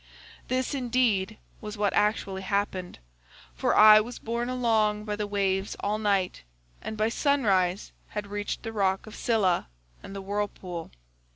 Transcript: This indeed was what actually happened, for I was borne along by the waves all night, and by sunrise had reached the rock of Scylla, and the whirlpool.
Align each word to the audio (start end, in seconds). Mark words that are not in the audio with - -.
This 0.47 0.73
indeed 0.73 1.37
was 1.61 1.77
what 1.77 1.93
actually 1.93 2.41
happened, 2.41 2.97
for 3.53 3.77
I 3.77 4.01
was 4.01 4.17
borne 4.17 4.49
along 4.49 5.03
by 5.05 5.15
the 5.15 5.27
waves 5.27 5.75
all 5.79 5.99
night, 5.99 6.41
and 6.81 6.97
by 6.97 7.09
sunrise 7.09 7.91
had 8.07 8.25
reached 8.25 8.63
the 8.63 8.73
rock 8.73 9.05
of 9.05 9.13
Scylla, 9.13 9.67
and 10.01 10.15
the 10.15 10.21
whirlpool. 10.23 10.89